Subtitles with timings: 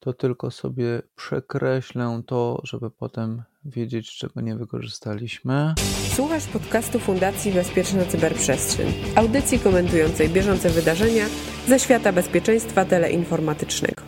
[0.00, 5.74] to tylko sobie przekreślę to, żeby potem wiedzieć, czego nie wykorzystaliśmy.
[6.14, 11.24] Słuchasz podcastu Fundacji Bezpieczna Cyberprzestrzeń, audycji komentującej bieżące wydarzenia
[11.66, 14.02] ze świata bezpieczeństwa teleinformatycznego.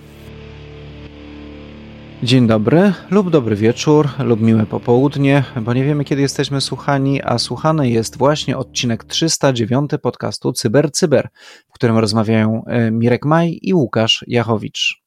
[2.23, 7.39] Dzień dobry, lub dobry wieczór, lub miłe popołudnie, bo nie wiemy, kiedy jesteśmy słuchani, a
[7.39, 11.29] słuchany jest właśnie odcinek 309 podcastu Cyber Cyber,
[11.69, 15.01] w którym rozmawiają e, Mirek Maj i Łukasz Jachowicz.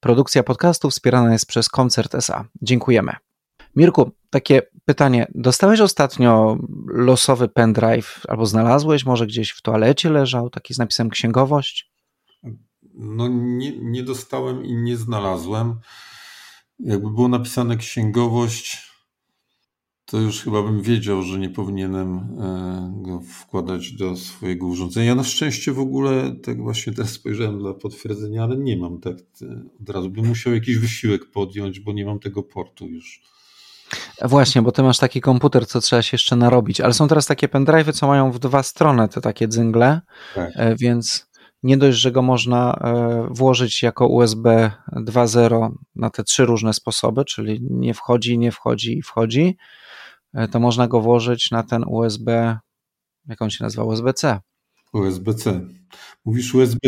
[0.00, 2.44] Produkcja podcastu wspierana jest przez Koncert SA.
[2.62, 3.12] Dziękujemy.
[3.76, 5.26] Mirku, takie pytanie.
[5.34, 11.90] Dostałeś ostatnio losowy pendrive albo znalazłeś, może gdzieś w toalecie leżał, taki z napisem księgowość?
[12.94, 15.80] No nie, nie dostałem i nie znalazłem.
[16.78, 18.87] Jakby było napisane księgowość,
[20.10, 25.06] to już chyba bym wiedział, że nie powinienem e, go wkładać do swojego urządzenia.
[25.06, 29.16] Ja na szczęście w ogóle, tak właśnie teraz spojrzałem dla potwierdzenia, ale nie mam tak
[29.42, 30.10] e, od razu.
[30.10, 33.22] Bym musiał jakiś wysiłek podjąć, bo nie mam tego portu już.
[34.22, 36.80] Właśnie, bo ty masz taki komputer, co trzeba się jeszcze narobić.
[36.80, 40.00] Ale są teraz takie pendrive'y, co mają w dwa strony te takie dzyngle,
[40.34, 40.52] tak.
[40.54, 41.28] E, więc
[41.62, 42.78] nie dość, że go można
[43.30, 49.02] włożyć jako USB 2.0 na te trzy różne sposoby, czyli nie wchodzi, nie wchodzi i
[49.02, 49.56] wchodzi, E,
[50.50, 52.58] to można go włożyć na ten USB,
[53.28, 54.40] jak on się nazywa, USB-C.
[54.92, 55.60] USB-C.
[56.24, 56.78] Mówisz USB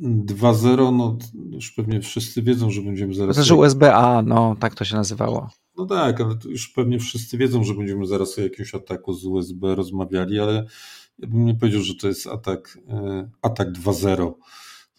[0.00, 1.18] 2.0, no
[1.50, 3.36] już pewnie wszyscy wiedzą, że będziemy zaraz...
[3.36, 5.50] To znaczy USB-A, no tak to się nazywało.
[5.76, 9.74] No tak, ale już pewnie wszyscy wiedzą, że będziemy zaraz o jakimś ataku z USB
[9.74, 10.66] rozmawiali, ale
[11.18, 14.32] ja bym nie powiedział, że to jest atak, e, atak 2.0.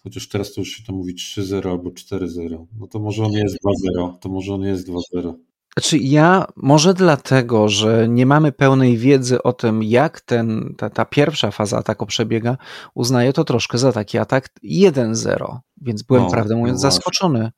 [0.04, 2.66] Chociaż teraz to już się to mówi 3.0 albo 4.0.
[2.80, 3.56] No to może on jest
[3.96, 5.34] 2.0, to może on jest 2.0.
[5.78, 11.06] Znaczy ja może dlatego, że nie mamy pełnej wiedzy o tym, jak ten, ta, ta
[11.06, 12.58] pierwsza faza ataku przebiega,
[12.94, 17.52] uznaję to troszkę za taki atak 1-0, więc byłem no, prawdę mówiąc no zaskoczony,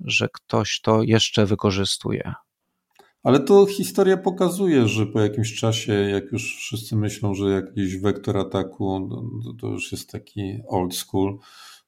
[0.00, 2.34] że ktoś to jeszcze wykorzystuje.
[3.22, 8.38] Ale to historia pokazuje, że po jakimś czasie, jak już wszyscy myślą, że jakiś wektor
[8.38, 11.38] ataku no, to już jest taki old school,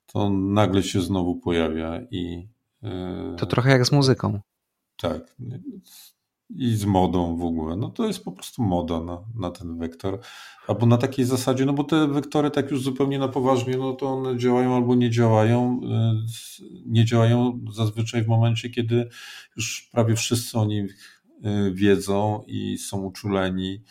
[0.06, 2.48] to nagle się znowu pojawia i.
[2.82, 3.36] Yy...
[3.38, 4.40] To trochę jak z muzyką.
[5.02, 5.36] Tak.
[6.56, 7.76] I z modą w ogóle.
[7.76, 10.20] No to jest po prostu moda na, na ten wektor.
[10.66, 14.06] Albo na takiej zasadzie, no bo te wektory tak już zupełnie na poważnie, no to
[14.06, 15.80] one działają albo nie działają.
[15.84, 19.08] Y, nie działają zazwyczaj w momencie, kiedy
[19.56, 21.22] już prawie wszyscy o nich
[21.68, 23.82] y, wiedzą i są uczuleni,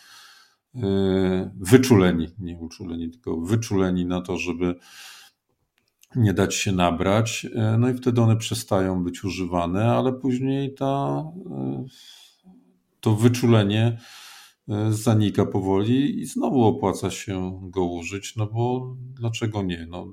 [0.74, 0.80] y,
[1.56, 4.74] wyczuleni, nie uczuleni, tylko wyczuleni na to, żeby
[6.16, 11.24] nie dać się nabrać, e, no i wtedy one przestają być używane, ale później ta,
[11.50, 11.84] e,
[13.00, 13.98] to wyczulenie
[14.68, 19.86] e, zanika powoli i znowu opłaca się go użyć, no bo dlaczego nie?
[19.90, 20.06] No,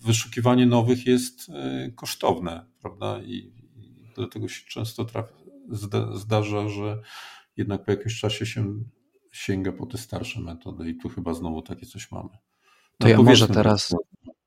[0.00, 1.50] wyszukiwanie nowych jest
[1.94, 3.20] kosztowne, prawda?
[3.22, 3.34] I,
[3.76, 5.32] i dlatego się często traf,
[5.68, 7.00] zda, zdarza, że
[7.56, 8.74] jednak po jakimś czasie się
[9.32, 12.30] sięga po te starsze metody i tu chyba znowu takie coś mamy.
[13.00, 13.94] No to ja może teraz,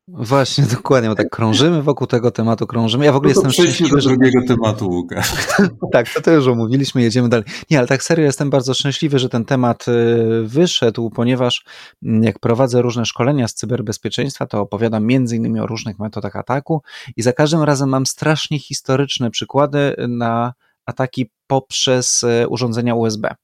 [0.08, 3.06] Właśnie, dokładnie, bo tak krążymy wokół tego tematu, krążymy.
[3.06, 3.96] Ja w ogóle no jestem szczęśliwy.
[3.96, 5.34] do drugiego tematu, Łukasz.
[5.94, 7.46] tak, to, to już omówiliśmy, jedziemy dalej.
[7.70, 11.66] Nie, ale tak serio jestem bardzo szczęśliwy, że ten temat y, wyszedł, ponieważ
[12.04, 16.82] mm, jak prowadzę różne szkolenia z cyberbezpieczeństwa, to opowiadam między innymi o różnych metodach ataku
[17.18, 20.54] i za każdym razem mam strasznie historyczne przykłady na
[20.86, 23.36] ataki poprzez y, urządzenia USB.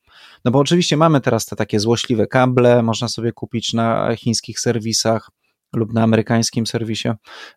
[0.45, 5.29] No bo oczywiście mamy teraz te takie złośliwe kable, można sobie kupić na chińskich serwisach,
[5.73, 7.09] lub na amerykańskim serwisie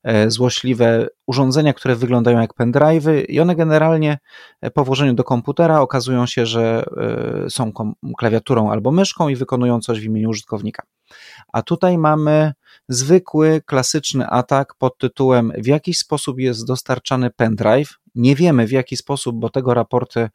[0.02, 4.18] e, złośliwe urządzenia, które wyglądają jak pendrive'y i one generalnie
[4.60, 6.84] e, po włożeniu do komputera okazują się, że
[7.46, 7.72] e, są
[8.18, 10.82] klawiaturą albo myszką i wykonują coś w imieniu użytkownika.
[11.52, 12.52] A tutaj mamy
[12.88, 17.98] zwykły, klasyczny atak pod tytułem w jaki sposób jest dostarczany pendrive.
[18.14, 20.28] Nie wiemy w jaki sposób, bo tego raporty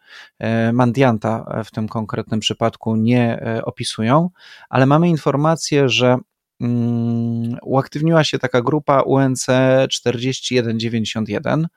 [0.74, 4.30] Mandianta w tym konkretnym przypadku nie opisują,
[4.70, 6.18] ale mamy informację, że
[7.62, 9.48] uaktywniła się taka grupa UNC
[9.90, 11.68] 4191.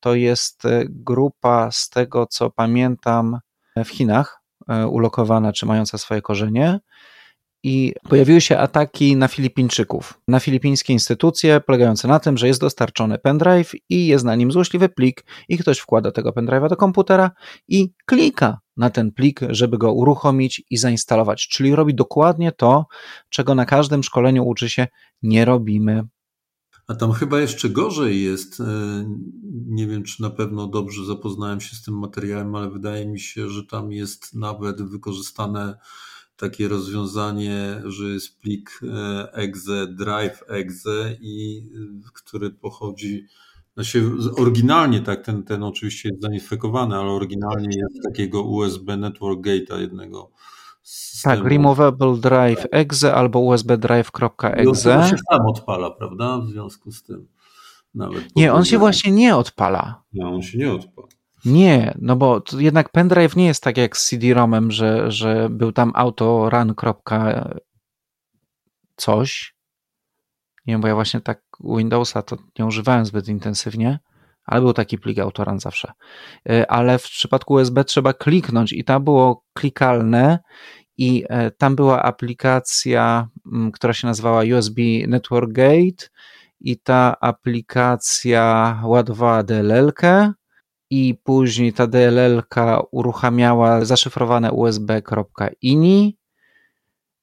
[0.00, 3.38] To jest e, grupa, z tego co pamiętam,
[3.76, 6.80] w Chinach e, ulokowana czy mająca swoje korzenie
[7.62, 13.18] i pojawiły się ataki na Filipińczyków, na filipińskie instytucje, polegające na tym, że jest dostarczony
[13.18, 17.30] pendrive i jest na nim złośliwy plik, i ktoś wkłada tego pendrive'a do komputera
[17.68, 21.48] i klika na ten plik, żeby go uruchomić i zainstalować.
[21.48, 22.86] Czyli robi dokładnie to,
[23.28, 24.86] czego na każdym szkoleniu uczy się
[25.22, 26.04] nie robimy.
[26.86, 28.60] A tam chyba jeszcze gorzej jest.
[28.60, 28.64] E,
[29.66, 33.48] nie wiem, czy na pewno dobrze zapoznałem się z tym materiałem, ale wydaje mi się,
[33.48, 35.78] że tam jest nawet wykorzystane
[36.40, 43.26] takie rozwiązanie, że jest plik e, exe, drive exe, i, e, który pochodzi
[43.74, 49.80] znaczy oryginalnie tak, ten, ten oczywiście jest zainfekowany, ale oryginalnie jest takiego USB Network Gate'a
[49.80, 50.30] jednego.
[50.82, 51.36] Systemu.
[51.36, 54.98] Tak, removable drive exe albo USB drive.exe.
[54.98, 56.38] On się sam odpala, prawda?
[56.38, 57.28] W związku z tym.
[57.94, 60.02] Nawet nie, on się właśnie nie odpala.
[60.12, 61.08] No, on się nie odpala.
[61.44, 65.92] Nie, no bo jednak pendrive nie jest tak jak z CD-ROMem, że, że był tam
[65.94, 66.74] autorun.
[68.96, 69.54] coś.
[70.66, 73.98] Nie wiem, bo ja właśnie tak Windowsa to nie używałem zbyt intensywnie,
[74.44, 75.92] ale był taki plik autorun zawsze.
[76.48, 80.38] E, ale w przypadku USB trzeba kliknąć i tam było klikalne
[80.98, 83.28] i e, tam była aplikacja,
[83.72, 86.06] która się nazywała USB Network Gate
[86.60, 90.32] i ta aplikacja ładowała DLL-kę
[90.90, 96.18] i później ta DLL-ka uruchamiała zaszyfrowane usb.ini,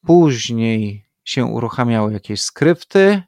[0.01, 3.21] później się uruchamiały jakieś skrypty,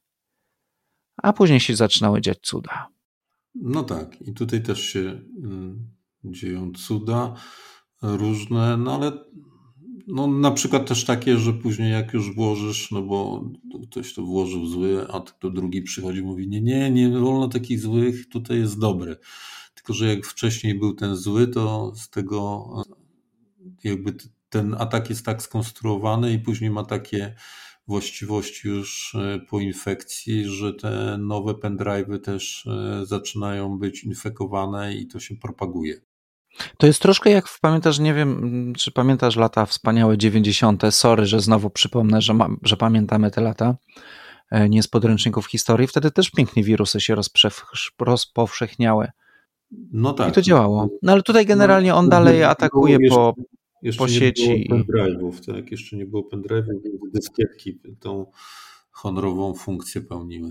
[1.17, 2.87] a później się zaczynały dziać cuda.
[3.55, 5.89] No tak, i tutaj też się mm,
[6.23, 7.33] dzieją cuda
[8.01, 9.11] różne, no ale
[10.07, 13.49] no na przykład też takie, że później jak już włożysz, no bo
[13.89, 17.79] ktoś to włożył zły, a to drugi przychodzi i mówi, nie, nie, nie wolno takich
[17.79, 19.17] złych, tutaj jest dobry.
[19.79, 22.67] Tylko, że jak wcześniej był ten zły, to z tego
[23.83, 24.13] jakby
[24.49, 27.35] ten atak jest tak skonstruowany i później ma takie
[27.87, 35.07] właściwości już e, po infekcji, że te nowe pendrive'y też e, zaczynają być infekowane i
[35.07, 36.01] to się propaguje.
[36.77, 40.83] To jest troszkę jak pamiętasz, nie wiem, czy pamiętasz lata wspaniałe 90.
[40.91, 43.75] Sorry, że znowu przypomnę, że, że pamiętamy te lata.
[44.51, 45.87] E, nie z podręczników historii.
[45.87, 47.15] Wtedy też pięknie wirusy się
[47.99, 49.07] rozpowszechniały.
[49.71, 50.29] No tak.
[50.29, 50.89] I to działało.
[51.01, 53.35] No ale tutaj generalnie on dalej atakuje po,
[53.81, 54.49] jeszcze po sieci.
[54.49, 55.71] Nie było pendrive'ów, tak?
[55.71, 58.25] Jeszcze nie było pendrive'ów, więc dyskietki tą
[58.91, 60.49] honorową funkcję pełniły.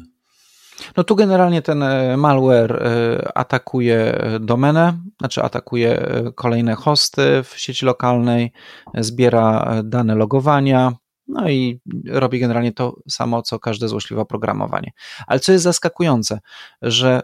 [0.97, 7.87] No tu generalnie ten e, malware e, atakuje domenę, znaczy atakuje kolejne hosty w sieci
[7.87, 8.53] lokalnej,
[8.95, 10.93] zbiera dane logowania,
[11.29, 14.91] no i robi generalnie to samo, co każde złośliwe oprogramowanie.
[15.27, 16.41] Ale co jest zaskakujące,
[16.83, 17.21] że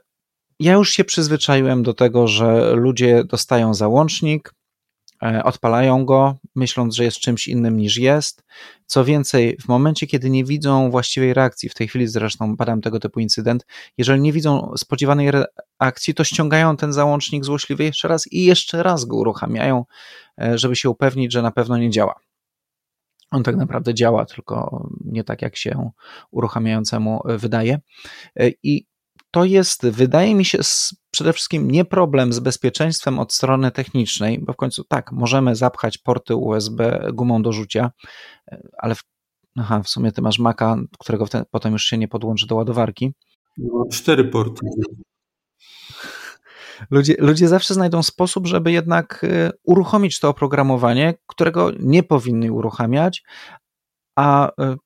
[0.65, 4.55] ja już się przyzwyczaiłem do tego, że ludzie dostają załącznik,
[5.23, 8.45] e, odpalają go, myśląc, że jest czymś innym niż jest.
[8.87, 13.01] Co więcej, w momencie, kiedy nie widzą właściwej reakcji, w tej chwili zresztą badam tego
[13.01, 13.67] typu incydent,
[13.99, 19.05] jeżeli nie widzą spodziewanej reakcji, to ściągają ten załącznik złośliwy jeszcze raz i jeszcze raz
[19.05, 19.85] go uruchamiają,
[20.41, 22.15] e, żeby się upewnić, że na pewno nie działa.
[23.31, 25.91] On tak naprawdę działa, tylko nie tak, jak się
[26.31, 27.81] uruchamiającemu wydaje.
[28.37, 28.87] E, I
[29.35, 30.59] to jest, wydaje mi się,
[31.11, 35.99] przede wszystkim nie problem z bezpieczeństwem od strony technicznej, bo w końcu tak, możemy zapchać
[35.99, 37.91] porty USB gumą do rzucia,
[38.79, 39.03] ale w,
[39.59, 43.13] aha, w sumie ty masz Maca, którego ten, potem już się nie podłączy do ładowarki.
[43.59, 44.67] No, cztery porty.
[46.91, 53.23] Ludzie, ludzie zawsze znajdą sposób, żeby jednak y, uruchomić to oprogramowanie, którego nie powinny uruchamiać,
[54.17, 54.77] a y,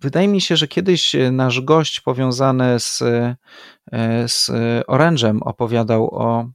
[0.00, 4.50] Wydaje mi się, że kiedyś e, nasz gość powiązany z, e, z
[4.88, 6.50] Orange'em opowiadał o,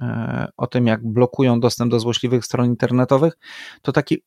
[0.00, 3.38] e, o tym, jak blokują dostęp do złośliwych stron internetowych.
[3.82, 4.22] To taki,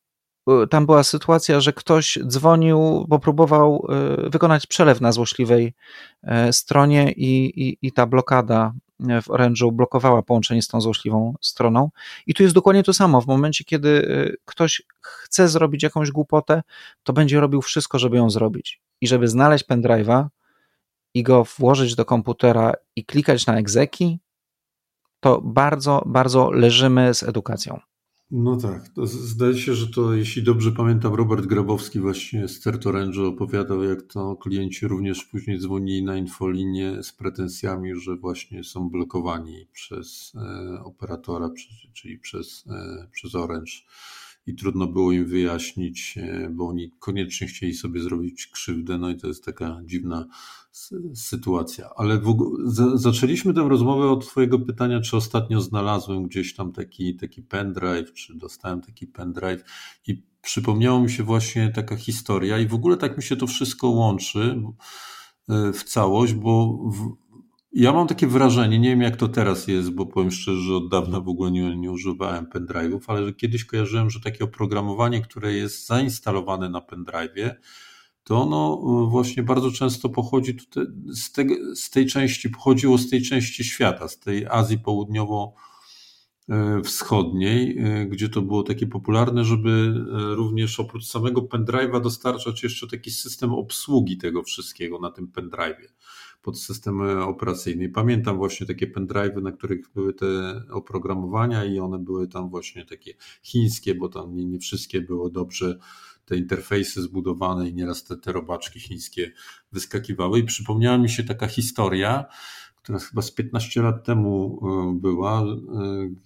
[0.70, 3.88] tam była sytuacja, że ktoś dzwonił, bo próbował
[4.30, 5.74] wykonać przelew na złośliwej
[6.52, 11.90] stronie i, i, i ta blokada w Orange'u blokowała połączenie z tą złośliwą stroną.
[12.28, 13.22] I tu jest dokładnie to samo.
[13.22, 16.64] W momencie, kiedy y, ktoś chce zrobić jakąś głupotę,
[17.04, 18.82] to będzie robił wszystko, żeby ją zrobić.
[19.02, 20.26] I żeby znaleźć pendrive'a
[21.14, 24.20] i go włożyć do komputera i klikać na egzeki,
[25.20, 27.80] to bardzo, bardzo leżymy z edukacją.
[28.32, 33.28] No tak, to zdaje się, że to, jeśli dobrze pamiętam, Robert Grabowski właśnie z Certorange
[33.28, 39.68] opowiadał, jak to klienci również później dzwonili na infolinię z pretensjami, że właśnie są blokowani
[39.74, 41.50] przez e, operatora,
[41.94, 43.72] czyli przez, e, przez Orange
[44.48, 49.18] i trudno było im wyjaśnić, e, bo oni koniecznie chcieli sobie zrobić krzywdę, no i
[49.18, 50.28] to jest taka dziwna
[51.16, 51.90] sytuacja.
[51.96, 52.22] Ale
[52.96, 58.36] zaczęliśmy tę rozmowę od Twojego pytania, czy ostatnio znalazłem gdzieś tam taki, taki pendrive, czy
[58.36, 59.64] dostałem taki pendrive
[60.08, 63.90] i przypomniała mi się właśnie taka historia i w ogóle tak mi się to wszystko
[63.90, 64.62] łączy
[65.50, 66.80] e, w całość, bo
[67.80, 70.90] ja mam takie wrażenie, nie wiem jak to teraz jest, bo powiem szczerze, że od
[70.90, 75.54] dawna w ogóle nie, nie używałem pendrive'ów, ale że kiedyś kojarzyłem, że takie oprogramowanie, które
[75.54, 77.56] jest zainstalowane na pendrive'ie,
[78.24, 83.10] to ono e, właśnie bardzo często pochodzi tutaj z, te, z tej części, pochodziło z
[83.10, 85.52] tej części świata, z tej Azji Południowo-
[86.84, 92.88] wschodniej, e, gdzie to było takie popularne, żeby e, również oprócz samego pendrive'a dostarczać jeszcze
[92.88, 95.88] taki system obsługi tego wszystkiego na tym pendrive'ie
[96.48, 97.84] pod systemy operacyjne.
[97.84, 100.28] I pamiętam właśnie takie pendrive'y, na których były te
[100.72, 103.14] oprogramowania i one były tam właśnie takie
[103.44, 105.80] chińskie, bo tam nie, nie wszystkie były dobrze
[106.26, 109.32] te interfejsy zbudowane i nieraz te, te robaczki chińskie
[109.72, 110.40] wyskakiwały.
[110.40, 112.26] I przypomniała mi się taka historia,
[112.76, 115.46] która chyba z 15 lat temu e, była, e,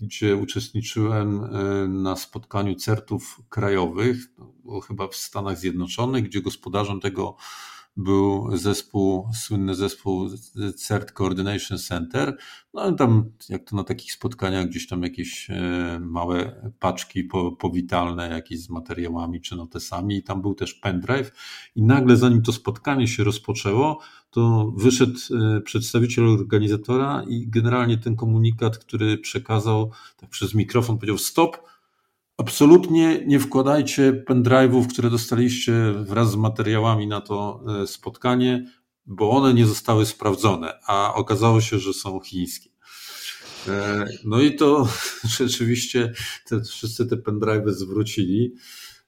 [0.02, 4.18] gdzie uczestniczyłem e, na spotkaniu certów krajowych,
[4.88, 7.36] chyba w Stanach Zjednoczonych, gdzie gospodarzem tego
[7.98, 10.30] był zespół, słynny zespół
[10.76, 12.38] CERT Coordination Center.
[12.74, 17.24] No tam, jak to na takich spotkaniach, gdzieś tam jakieś e, małe paczki
[17.60, 21.32] powitalne, jakieś z materiałami czy notesami, i tam był też pendrive.
[21.76, 25.20] I nagle, zanim to spotkanie się rozpoczęło, to wyszedł
[25.58, 31.58] e, przedstawiciel organizatora i generalnie ten komunikat, który przekazał tak przez mikrofon, powiedział: Stop
[32.38, 38.66] Absolutnie nie wkładajcie pendrive'ów, które dostaliście wraz z materiałami na to e, spotkanie,
[39.06, 42.70] bo one nie zostały sprawdzone, a okazało się, że są chińskie.
[43.68, 44.88] E, no i to
[45.38, 46.14] rzeczywiście
[46.46, 48.56] te, wszyscy te pendrive'y zwrócili.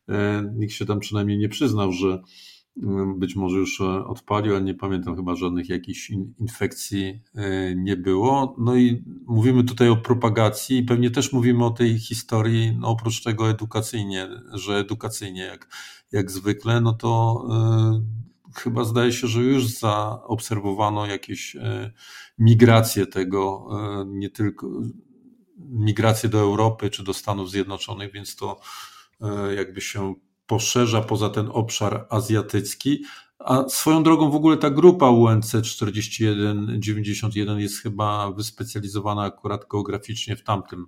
[0.10, 2.22] E, nikt się tam przynajmniej nie przyznał, że
[3.16, 8.56] być może już e, odpalił, ale nie pamiętam chyba żadnych jakichś infekcji e, nie było.
[8.58, 13.24] No i mówimy tutaj o propagacji i pewnie też mówimy o tej historii, no oprócz
[13.24, 15.68] tego edukacyjnie, że edukacyjnie jak,
[16.12, 17.44] jak zwykle, no to
[18.56, 21.58] y, chyba zdaje się, że już zaobserwowano jakieś
[22.40, 23.70] migracje tego,
[24.06, 24.68] nie tylko
[25.58, 28.60] migracje do Europy czy do Stanów Zjednoczonych, więc to
[29.56, 30.16] jakby się
[30.48, 33.04] poszerza poza ten obszar azjatycki.
[33.40, 40.44] A swoją drogą w ogóle ta grupa UNC 4191 jest chyba wyspecjalizowana akurat geograficznie w
[40.44, 40.88] tamtym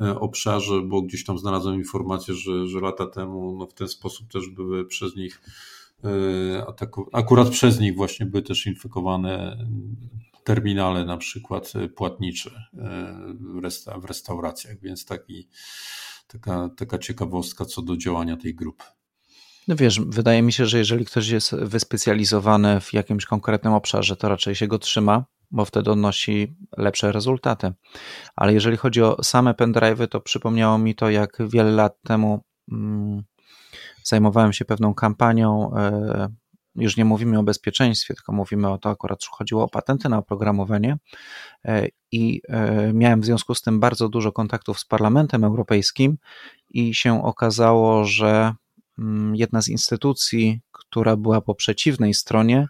[0.00, 4.32] e, obszarze, bo gdzieś tam znalazłem informację, że, że lata temu no w ten sposób
[4.32, 5.42] też były przez nich
[6.04, 6.66] e,
[7.12, 9.66] akurat przez nich właśnie były też infekowane
[10.44, 15.48] terminale na przykład płatnicze e, w restauracjach, więc taki
[16.32, 18.84] taka, taka ciekawostka co do działania tej grupy.
[19.68, 24.28] No wiesz, wydaje mi się, że jeżeli ktoś jest wyspecjalizowany w jakimś konkretnym obszarze, to
[24.28, 27.72] raczej się go trzyma, bo wtedy odnosi lepsze rezultaty.
[28.36, 32.40] Ale jeżeli chodzi o same pendrive'y, to przypomniało mi to, jak wiele lat temu
[32.72, 33.22] mm,
[34.04, 35.70] zajmowałem się pewną kampanią.
[36.74, 40.96] Już nie mówimy o bezpieczeństwie, tylko mówimy o to, akurat chodziło o patenty na oprogramowanie.
[41.64, 46.16] E, I e, miałem w związku z tym bardzo dużo kontaktów z Parlamentem Europejskim,
[46.70, 48.54] i się okazało, że
[49.00, 52.66] Mm, jedna z instytucji, która była po przeciwnej stronie,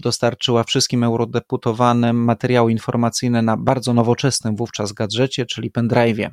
[0.00, 6.30] dostarczyła wszystkim eurodeputowanym materiały informacyjne na bardzo nowoczesnym wówczas gadżecie, czyli pendrive'ie.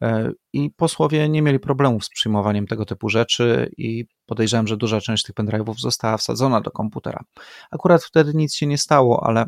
[0.00, 5.00] E, I posłowie nie mieli problemów z przyjmowaniem tego typu rzeczy i podejrzewam, że duża
[5.00, 7.24] część tych pendrive'ów została wsadzona do komputera.
[7.70, 9.46] Akurat wtedy nic się nie stało, ale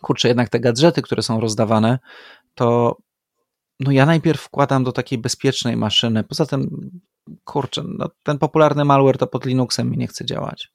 [0.00, 1.98] kurczę, jednak te gadżety, które są rozdawane,
[2.54, 2.96] to
[3.80, 6.24] no ja najpierw wkładam do takiej bezpiecznej maszyny.
[6.24, 6.90] Poza tym
[7.44, 10.72] kurczę, no, ten popularny malware to pod Linuxem mi nie chce działać.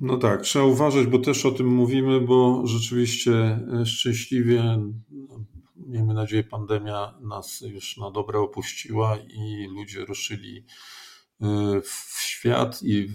[0.00, 3.32] No tak, trzeba uważać, bo też o tym mówimy, bo rzeczywiście
[3.80, 4.78] e, szczęśliwie,
[5.86, 10.64] miejmy nadzieję, pandemia nas już na dobre opuściła i ludzie ruszyli
[11.40, 13.08] e, w świat i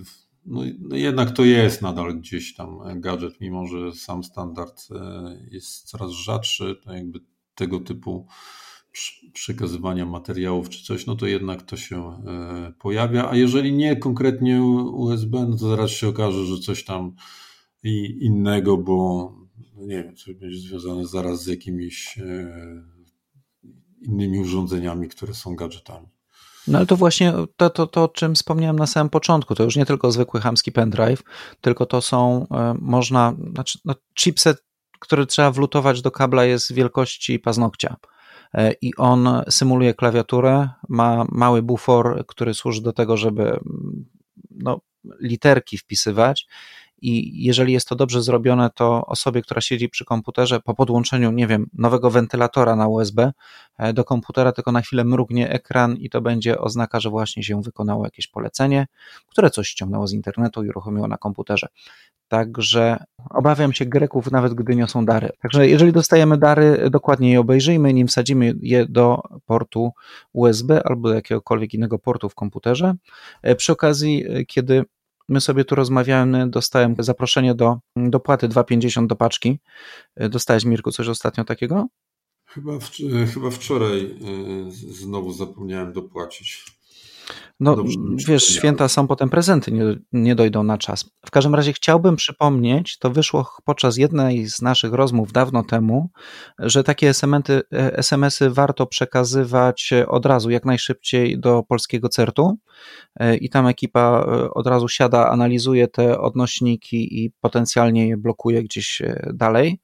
[0.45, 5.83] no, no jednak to jest nadal gdzieś tam gadżet, mimo że sam standard e, jest
[5.83, 7.19] coraz rzadszy, to jakby
[7.55, 8.27] tego typu
[9.33, 14.63] przekazywania materiałów czy coś, no to jednak to się e, pojawia, a jeżeli nie konkretnie
[14.63, 17.15] USB, no to zaraz się okaże, że coś tam
[18.19, 19.31] innego, bo
[19.75, 22.23] no nie wiem, coś będzie związane zaraz z jakimiś e,
[24.01, 26.07] innymi urządzeniami, które są gadżetami.
[26.67, 29.75] No ale to właśnie to, to, to, o czym wspomniałem na samym początku, to już
[29.75, 31.23] nie tylko zwykły hamski pendrive,
[31.61, 34.65] tylko to są, e, można, znaczy no, chipset,
[34.99, 37.95] który trzeba wlutować do kabla jest wielkości paznokcia.
[38.53, 44.05] E, i on symuluje klawiaturę, ma mały bufor, który służy do tego, żeby mm,
[44.51, 44.81] no,
[45.19, 46.47] literki wpisywać
[47.01, 51.47] i jeżeli jest to dobrze zrobione, to osobie, która siedzi przy komputerze po podłączeniu, nie
[51.47, 53.33] wiem, nowego wentylatora na USB
[53.77, 57.61] e, do komputera, tylko na chwilę mrugnie ekran i to będzie oznaka, że właśnie się
[57.61, 58.87] wykonało jakieś polecenie,
[59.27, 61.67] które coś ściągnęło z internetu i uruchomiło na komputerze.
[62.27, 62.97] Także
[63.29, 65.29] obawiam się Greków, nawet gdy niosą dary.
[65.41, 69.91] Także jeżeli dostajemy dary, dokładnie je obejrzyjmy, nim wsadzimy je do portu
[70.33, 72.95] USB albo do jakiegokolwiek innego portu w komputerze.
[73.41, 74.85] E, przy okazji, e, kiedy
[75.29, 79.59] my sobie tu rozmawiamy, dostałem zaproszenie do dopłaty 2,50 do paczki.
[80.17, 81.87] Dostałeś, Mirku, coś ostatnio takiego?
[82.45, 82.91] Chyba, w,
[83.33, 84.19] chyba wczoraj
[84.69, 86.65] znowu zapomniałem dopłacić.
[87.59, 87.75] No,
[88.27, 91.09] wiesz, święta są, potem prezenty nie, nie dojdą na czas.
[91.25, 96.09] W każdym razie chciałbym przypomnieć, to wyszło podczas jednej z naszych rozmów dawno temu,
[96.59, 97.63] że takie SMS-y,
[97.97, 102.57] SMS-y warto przekazywać od razu, jak najszybciej do polskiego CERT-u
[103.19, 108.63] e, i tam ekipa e, od razu siada, analizuje te odnośniki i potencjalnie je blokuje
[108.63, 109.79] gdzieś e, dalej.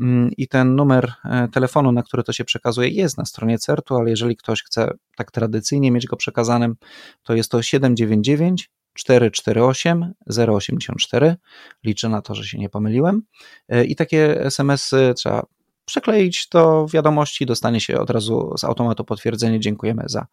[0.00, 3.96] Mm, i ten numer e, telefonu, na który to się przekazuje, jest na stronie CERT-u,
[3.96, 6.76] ale jeżeli ktoś chce tak tradycyjnie mieć go przekazanym,
[7.22, 10.12] to jest to 799 448
[10.48, 11.36] 084.
[11.84, 13.22] Liczę na to, że się nie pomyliłem.
[13.68, 15.46] E, I takie SMS-y trzeba
[15.84, 20.26] przekleić do wiadomości, dostanie się od razu z automatu potwierdzenie, dziękujemy za,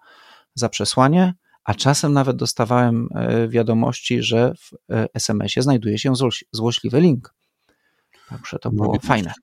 [0.56, 1.34] za przesłanie.
[1.64, 4.72] A czasem nawet dostawałem e, wiadomości, że w
[5.14, 6.14] SMS-ie znajduje się
[6.52, 7.34] złośliwy link.
[8.30, 9.34] Także to było no, fajne.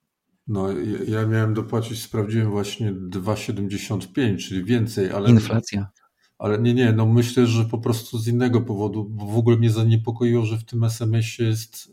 [0.46, 0.68] No,
[1.08, 5.30] ja miałem dopłacić, sprawdziłem właśnie 2,75, czyli więcej, ale.
[5.30, 5.90] Inflacja.
[6.38, 9.70] Ale nie, nie, no myślę, że po prostu z innego powodu, bo w ogóle mnie
[9.70, 11.90] zaniepokoiło, że w tym SMS-ie jest y,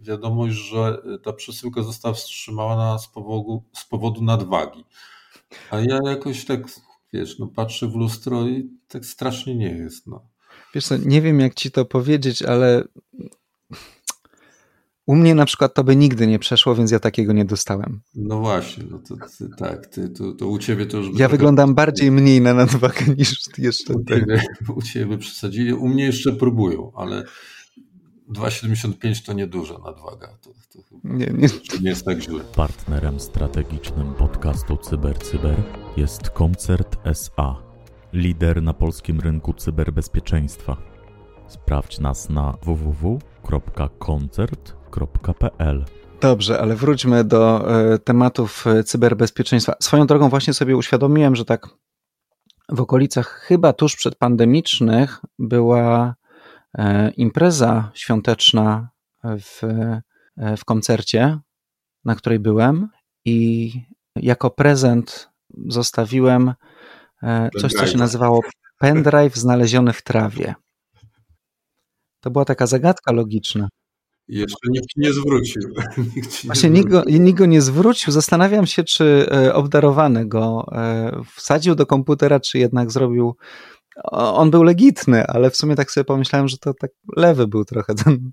[0.00, 4.84] wiadomość, że ta przesyłka została wstrzymana z powodu, z powodu nadwagi.
[5.70, 6.60] A ja jakoś tak,
[7.12, 10.06] wiesz, no patrzę w lustro i tak strasznie nie jest.
[10.06, 10.28] No.
[10.74, 12.84] Wiesz co, nie wiem jak ci to powiedzieć, ale
[15.06, 18.00] u mnie na przykład to by nigdy nie przeszło, więc ja takiego nie dostałem.
[18.14, 21.18] No właśnie, no to, ty, tak, ty, to, to u ciebie to już...
[21.18, 24.42] Ja wyglądam bardziej mniej na nadwagę niż jeszcze u ciebie,
[24.76, 25.74] u ciebie przesadzili.
[25.74, 27.24] U mnie jeszcze próbują, ale
[28.30, 30.28] 2,75 to nieduża nadwaga.
[30.42, 31.48] To, to nie, nie.
[31.80, 32.44] nie jest tak źle.
[32.56, 37.56] Partnerem strategicznym podcastu CyberCyber Cyber jest Koncert SA,
[38.12, 40.76] lider na polskim rynku cyberbezpieczeństwa.
[41.48, 44.81] Sprawdź nas na www.koncert.com
[46.20, 49.74] Dobrze, ale wróćmy do e, tematów e, cyberbezpieczeństwa.
[49.80, 51.68] Swoją drogą właśnie sobie uświadomiłem, że tak
[52.68, 56.14] w okolicach chyba tuż przed pandemicznych była
[56.78, 58.88] e, impreza świąteczna
[59.24, 59.60] w,
[60.56, 61.38] w koncercie,
[62.04, 62.88] na której byłem
[63.24, 63.72] i
[64.16, 65.30] jako prezent
[65.68, 66.54] zostawiłem
[67.60, 68.40] coś, co się nazywało
[68.78, 70.54] pendrive znaleziony w trawie.
[72.20, 73.68] To była taka zagadka logiczna.
[74.28, 75.62] Jeszcze nikt nie zwrócił.
[76.16, 78.12] Nikt Właśnie nikt go, nikt go nie zwrócił.
[78.12, 83.36] Zastanawiam się, czy e, obdarowany go e, wsadził do komputera, czy jednak zrobił.
[84.12, 87.94] On był legitny, ale w sumie tak sobie pomyślałem, że to tak lewy był trochę
[87.94, 88.32] ten,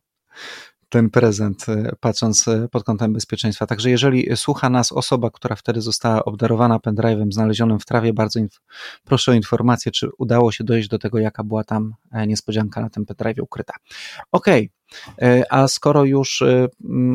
[0.90, 3.68] ten prezent, e, patrząc pod kątem bezpieczeństwa.
[3.68, 8.60] Także jeżeli słucha nas osoba, która wtedy została obdarowana pendrive'em znalezionym w trawie, bardzo inf-
[9.04, 11.94] proszę o informację, czy udało się dojść do tego, jaka była tam
[12.28, 13.74] niespodzianka na tym pendrive ukryta.
[14.32, 14.79] Okej, okay.
[15.50, 16.44] A skoro już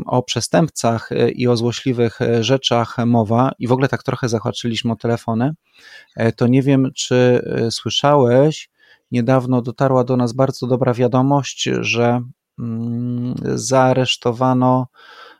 [0.07, 5.53] o przestępcach i o złośliwych rzeczach mowa i w ogóle tak trochę zahaczyliśmy o telefony,
[6.37, 8.71] to nie wiem, czy słyszałeś,
[9.11, 12.23] niedawno dotarła do nas bardzo dobra wiadomość, że
[12.59, 14.87] Mm, zaaresztowano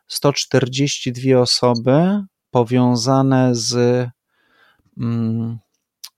[0.07, 4.09] 142 osoby powiązane z,
[4.99, 5.59] mm,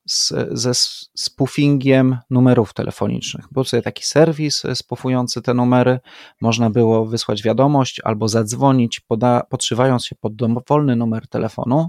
[0.06, 0.74] z, ze
[1.14, 3.44] spoofingiem numerów telefonicznych.
[3.50, 5.98] Był sobie taki serwis spoofujący te numery,
[6.40, 11.88] można było wysłać wiadomość albo zadzwonić, poda, podszywając się pod dowolny numer telefonu.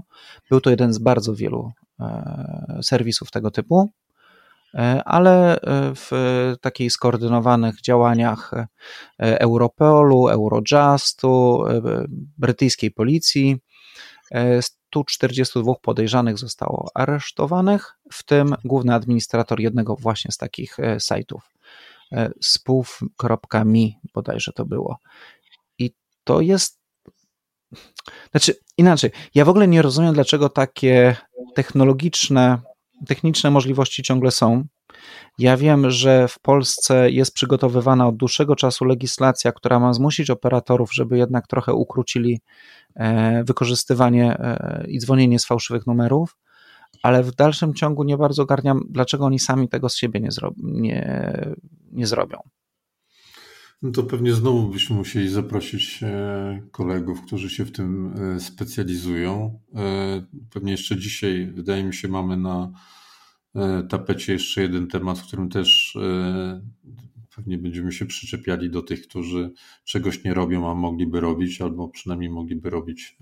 [0.50, 3.90] Był to jeden z bardzo wielu e, serwisów tego typu.
[4.74, 6.10] E, ale e, w
[6.60, 8.68] takich skoordynowanych działaniach e,
[9.40, 11.64] Europolu, Eurojustu,
[12.38, 13.56] brytyjskiej policji
[14.60, 21.52] 142 podejrzanych zostało aresztowanych, w tym główny administrator jednego właśnie z takich sajtów.
[22.42, 24.98] spoof.me bodajże to było.
[25.78, 25.90] I
[26.24, 26.78] to jest
[28.30, 31.16] znaczy inaczej, ja w ogóle nie rozumiem, dlaczego takie
[31.54, 32.58] technologiczne
[33.06, 34.64] techniczne możliwości ciągle są.
[35.38, 40.94] Ja wiem, że w Polsce jest przygotowywana od dłuższego czasu legislacja, która ma zmusić operatorów,
[40.94, 42.40] żeby jednak trochę ukrócili
[42.94, 46.36] e, wykorzystywanie e, i dzwonienie z fałszywych numerów,
[47.02, 50.52] ale w dalszym ciągu nie bardzo ogarniam, dlaczego oni sami tego z siebie nie, zro
[50.62, 51.32] nie,
[51.92, 52.38] nie zrobią.
[53.82, 59.60] No to pewnie znowu byśmy musieli zaprosić e, kolegów, którzy się w tym specjalizują.
[60.50, 62.72] Pewnie jeszcze dzisiaj, wydaje mi się, mamy na
[63.88, 65.98] tapecie jeszcze jeden temat, w którym też
[67.36, 69.52] pewnie będziemy się przyczepiali do tych, którzy
[69.84, 73.16] czegoś nie robią, a mogliby robić, albo przynajmniej mogliby robić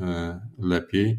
[0.58, 1.18] lepiej.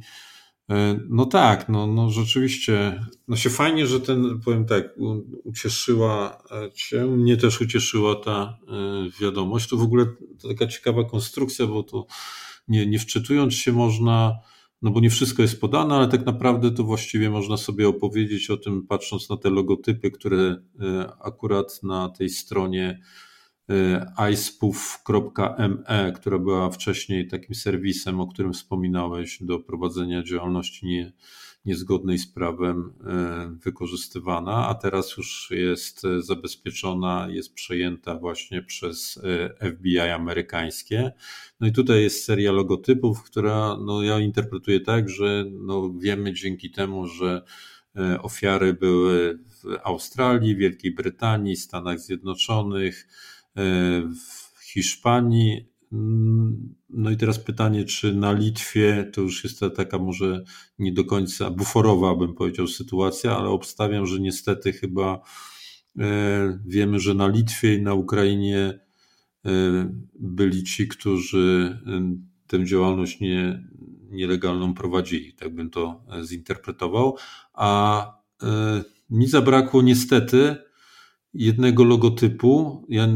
[0.69, 3.05] E, no tak, no, no rzeczywiście.
[3.27, 4.95] No się fajnie, że ten, powiem tak,
[5.43, 9.69] ucieszyła cię, mnie też ucieszyła ta e, wiadomość.
[9.69, 10.05] To w ogóle
[10.49, 12.05] taka ciekawa konstrukcja, bo to
[12.67, 14.35] nie, nie wczytując się można
[14.81, 18.57] no bo nie wszystko jest podane, ale tak naprawdę to właściwie można sobie opowiedzieć o
[18.57, 20.55] tym, patrząc na te logotypy, które
[21.19, 22.99] akurat na tej stronie
[24.31, 31.13] iSpoof.me, która była wcześniej takim serwisem, o którym wspominałeś, do prowadzenia działalności nie,
[31.67, 39.19] niezgodnej z prawem e, wykorzystywana, a teraz już jest zabezpieczona, jest przejęta właśnie przez
[39.61, 41.11] e, FBI amerykańskie.
[41.59, 46.71] No i tutaj jest seria logotypów, która no ja interpretuję tak, że no wiemy dzięki
[46.71, 47.41] temu, że
[47.95, 53.07] e, ofiary były w Australii, Wielkiej Brytanii, Stanach Zjednoczonych,
[54.55, 55.76] w Hiszpanii.
[56.89, 60.43] No i teraz pytanie, czy na Litwie to już jest ta taka może
[60.79, 65.21] nie do końca buforowa, bym powiedział, sytuacja, ale obstawiam, że niestety chyba
[65.99, 68.79] e, wiemy, że na Litwie i na Ukrainie
[69.45, 69.49] e,
[70.19, 73.63] byli ci, którzy e, tę działalność nie,
[74.09, 77.17] nielegalną prowadzili, tak bym to zinterpretował.
[77.53, 78.17] A
[79.09, 80.55] mi zabrakło niestety
[81.37, 82.83] jednego logotypu.
[82.89, 83.07] Ja,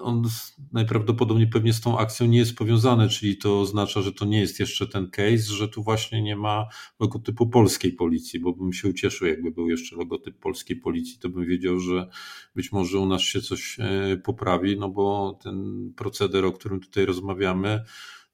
[0.00, 0.28] on
[0.72, 4.60] najprawdopodobniej pewnie z tą akcją nie jest powiązany, czyli to oznacza, że to nie jest
[4.60, 6.66] jeszcze ten case, że tu właśnie nie ma
[7.00, 11.46] logotypu polskiej policji, bo bym się ucieszył, jakby był jeszcze logotyp polskiej policji, to bym
[11.46, 12.08] wiedział, że
[12.56, 17.06] być może u nas się coś e, poprawi, no bo ten proceder, o którym tutaj
[17.06, 17.84] rozmawiamy,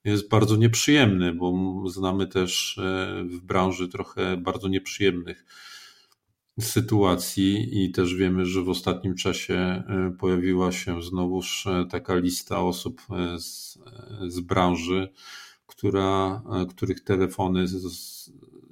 [0.05, 1.55] jest bardzo nieprzyjemny, bo
[1.87, 5.45] znamy też e, w branży trochę bardzo nieprzyjemnych
[6.61, 12.61] sytuacji i też wiemy, że w ostatnim czasie e, pojawiła się znowuż e, taka lista
[12.61, 13.79] osób e, z,
[14.29, 15.13] z branży,
[15.67, 17.65] która, których telefony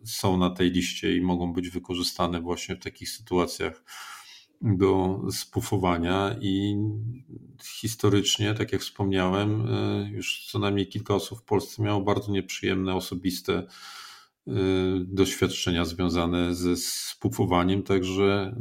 [0.04, 3.82] są na tej liście i mogą być wykorzystane właśnie w takich sytuacjach
[4.60, 6.36] do spufowania.
[6.40, 6.76] I
[7.62, 9.68] historycznie, tak jak wspomniałem,
[10.10, 13.66] już co najmniej kilka osób w Polsce miało bardzo nieprzyjemne, osobiste
[15.04, 18.56] doświadczenia związane ze spufowaniem, także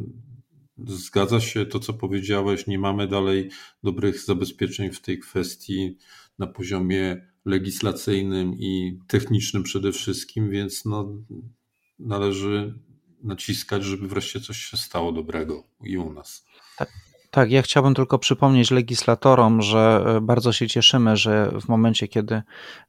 [0.88, 2.68] zgadza się to, co powiedziałeś.
[2.68, 3.50] Nie mamy dalej
[3.84, 5.98] dobrych zabezpieczeń w tej kwestii
[6.40, 11.24] na poziomie legislacyjnym i technicznym przede wszystkim, więc no,
[12.00, 12.74] należy
[13.24, 16.46] naciskać, żeby wreszcie coś się stało dobrego i u nas.
[16.78, 17.07] Tak.
[17.32, 22.42] Tak, ja chciałbym tylko przypomnieć legislatorom, że e, bardzo się cieszymy, że w momencie, kiedy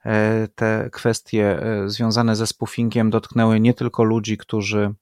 [0.05, 4.94] e, te kwestie e, związane ze spoofingiem dotknęły nie tylko ludzi, którzy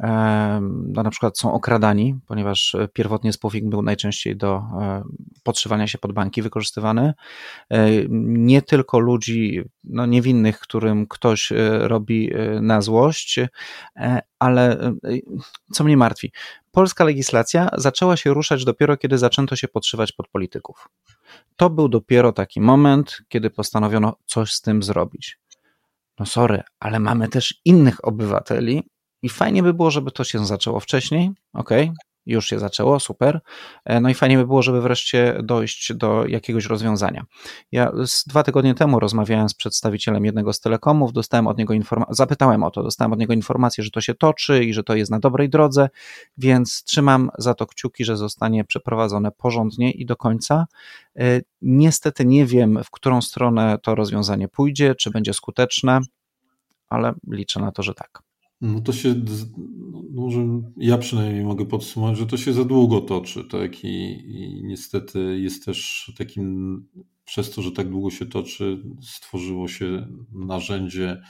[0.00, 4.62] no na przykład są okradani, ponieważ pierwotnie spoofing był najczęściej do
[5.42, 7.14] podszywania się pod banki wykorzystywany.
[8.10, 12.30] Nie tylko ludzi no, niewinnych, którym ktoś robi
[12.60, 13.40] na złość,
[14.38, 14.92] ale
[15.72, 16.32] co mnie martwi,
[16.70, 20.88] polska legislacja zaczęła się ruszać dopiero, kiedy zaczęto się podszywać pod polityków.
[21.56, 25.38] To był dopiero taki moment, kiedy postanowiono coś z tym zrobić.
[26.18, 28.82] No sorry, ale mamy też innych obywateli
[29.24, 31.70] i fajnie by było, żeby to się zaczęło wcześniej, ok,
[32.26, 33.40] już się zaczęło, super.
[33.84, 37.24] E, no i fajnie by było, żeby wreszcie dojść do jakiegoś rozwiązania.
[37.72, 37.92] Ja
[38.26, 42.70] dwa tygodnie temu rozmawiałem z przedstawicielem jednego z telekomów, dostałem od niego informację, zapytałem o
[42.70, 45.48] to, dostałem od niego informację, że to się toczy i że to jest na dobrej
[45.48, 45.88] drodze,
[46.38, 50.66] więc trzymam za to kciuki, że zostanie przeprowadzone porządnie i do końca.
[51.18, 56.00] E, niestety nie wiem, w którą stronę to rozwiązanie pójdzie, czy będzie skuteczne,
[56.88, 58.23] ale liczę na to, że tak.
[58.64, 59.14] No to się,
[59.92, 63.84] no może ja przynajmniej mogę podsumować, że to się za długo toczy, tak?
[63.84, 66.86] I, I, niestety jest też takim,
[67.24, 71.22] przez to, że tak długo się toczy, stworzyło się narzędzie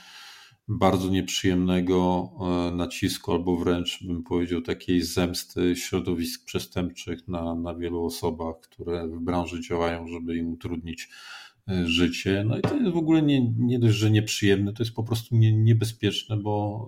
[0.67, 8.05] bardzo nieprzyjemnego e, nacisku, albo wręcz bym powiedział takiej zemsty środowisk przestępczych na, na wielu
[8.05, 11.09] osobach, które w branży działają, żeby im utrudnić
[11.67, 12.43] życie.
[12.47, 15.35] No i to jest w ogóle nie, nie dość, że nieprzyjemne, to jest po prostu
[15.35, 16.87] nie, niebezpieczne, bo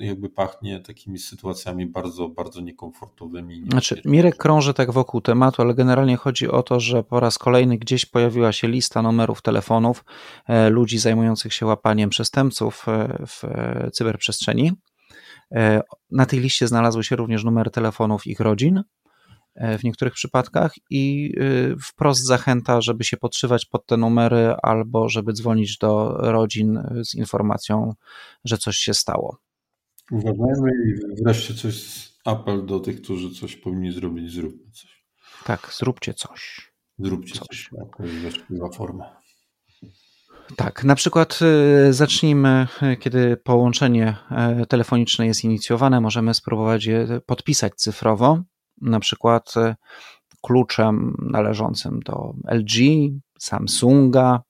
[0.00, 3.64] e, jakby pachnie takimi sytuacjami bardzo, bardzo niekomfortowymi.
[3.70, 7.78] Znaczy, Mirek krąży tak wokół tematu, ale generalnie chodzi o to, że po raz kolejny
[7.78, 10.04] gdzieś pojawiła się lista numerów telefonów
[10.46, 12.86] e, ludzi zajmujących się łapaniem przestępców
[13.26, 13.42] w
[13.92, 14.72] cyberprzestrzeni.
[16.10, 19.01] Na tej liście znalazły się również numery telefonów ich rodzin, E,
[19.56, 25.32] w niektórych przypadkach i y, wprost zachęta, żeby się podszywać pod te numery albo żeby
[25.32, 27.94] dzwonić do rodzin z informacją,
[28.44, 29.38] że coś się stało.
[30.10, 35.04] Uważajmy i wreszcie coś, apel do tych, którzy coś powinni zrobić, zróbmy coś.
[35.44, 36.72] Tak, zróbcie coś.
[36.98, 37.46] Zróbcie coś.
[37.48, 37.70] coś.
[37.96, 39.22] To jest właściwa forma.
[40.56, 41.38] Tak, na przykład
[41.90, 42.66] zacznijmy,
[43.00, 48.42] kiedy połączenie e, telefoniczne jest inicjowane, możemy spróbować je podpisać cyfrowo
[48.82, 49.76] na przykład e,
[50.42, 52.74] kluczem należącym do LG,
[53.38, 54.42] Samsunga,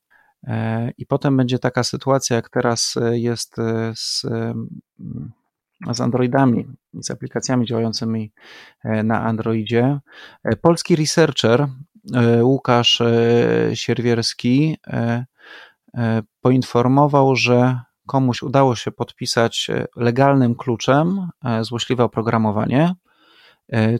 [0.98, 3.56] I potem będzie taka sytuacja, jak teraz jest
[3.94, 4.22] z,
[5.92, 8.32] z Androidami z aplikacjami działającymi
[9.04, 10.00] na Androidzie.
[10.62, 11.68] Polski researcher
[12.42, 13.02] Łukasz
[13.74, 14.76] Sierwierski
[16.40, 21.28] poinformował, że komuś udało się podpisać legalnym kluczem
[21.60, 22.94] złośliwe oprogramowanie.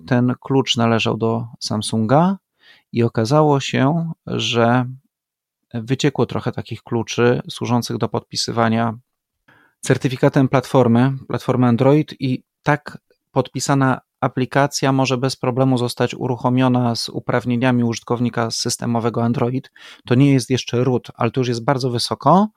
[0.07, 2.39] Ten klucz należał do Samsunga
[2.93, 4.87] i okazało się, że
[5.75, 8.99] wyciekło trochę takich kluczy służących do podpisywania
[9.81, 12.99] certyfikatem platformy, platformy Android i tak
[13.31, 19.71] podpisana aplikacja może bez problemu zostać uruchomiona z uprawnieniami użytkownika systemowego Android.
[20.07, 22.49] To nie jest jeszcze root, ale to już jest bardzo wysoko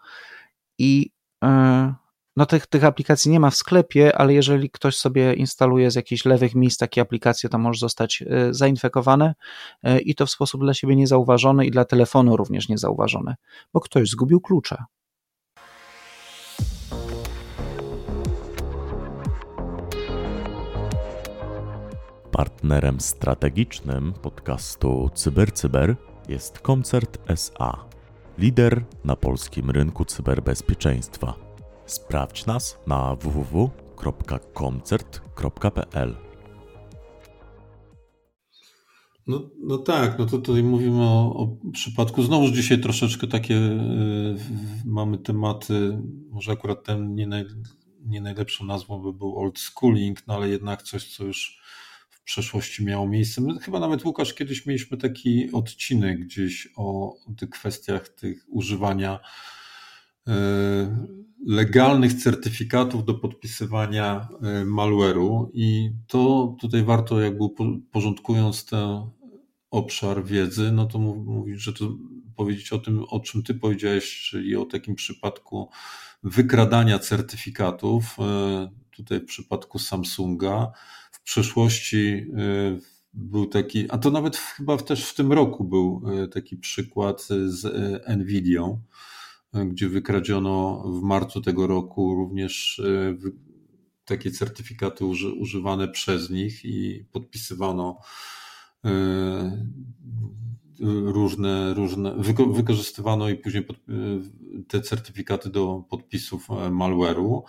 [0.77, 1.11] i
[1.43, 1.93] yy,
[2.35, 6.25] no tych, tych aplikacji nie ma w sklepie, ale jeżeli ktoś sobie instaluje z jakichś
[6.25, 9.35] lewych miejsc takie aplikacje, to może zostać e, zainfekowane
[9.83, 13.35] e, i to w sposób dla siebie niezauważony i dla telefonu również niezauważony,
[13.73, 14.83] bo ktoś zgubił klucze.
[22.31, 25.95] Partnerem strategicznym podcastu CyberCyber
[26.27, 27.85] jest Koncert SA,
[28.37, 31.44] lider na polskim rynku cyberbezpieczeństwa.
[31.85, 36.15] Sprawdź nas na www.koncert.pl.
[39.27, 42.23] No, no tak, no to tutaj mówimy o, o przypadku.
[42.23, 44.35] Znowuż dzisiaj troszeczkę takie y,
[44.85, 45.97] mamy tematy,
[46.29, 47.45] może akurat ten nie, naj,
[48.05, 51.61] nie najlepszą nazwą by był old schooling, no ale jednak coś, co już
[52.09, 53.41] w przeszłości miało miejsce.
[53.41, 59.19] My chyba nawet Łukasz kiedyś mieliśmy taki odcinek gdzieś o tych kwestiach tych używania
[60.27, 60.31] y,
[61.45, 67.45] legalnych certyfikatów do podpisywania e, malware'u i to tutaj warto jakby
[67.91, 69.09] porządkując ten
[69.71, 71.85] obszar wiedzy, no to mówić, że to
[72.35, 75.69] powiedzieć o tym, o czym ty powiedziałeś, czyli o takim przypadku
[76.23, 80.71] wykradania certyfikatów, e, tutaj w przypadku Samsunga.
[81.11, 82.25] W przeszłości e,
[83.13, 87.63] był taki, a to nawet chyba też w tym roku był taki przykład z
[88.17, 88.81] Nvidią,
[89.67, 93.17] gdzie wykradziono w marcu tego roku również e,
[94.05, 95.05] takie certyfikaty
[95.39, 97.99] używane przez nich i podpisywano
[100.81, 102.15] e, różne, różne
[102.53, 103.77] wykorzystywano i później pod,
[104.67, 107.41] te certyfikaty do podpisów e, malware'u.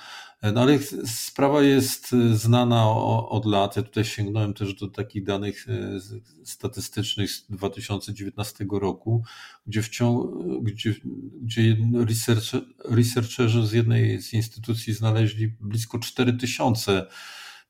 [0.55, 2.91] No ale sprawa jest znana
[3.29, 3.77] od lat.
[3.77, 6.01] Ja tutaj sięgnąłem też do takich danych e,
[6.45, 9.25] statystycznych z 2019 roku,
[9.67, 10.27] gdzie, wciąż,
[10.63, 10.95] gdzie,
[11.43, 17.07] gdzie researcher, researcherzy z jednej z instytucji znaleźli blisko 4000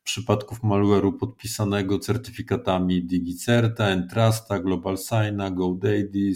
[0.07, 6.33] przypadków malware'u podpisanego certyfikatami DigiCerta, Entrasta, GlobalSigna, GoDaddy,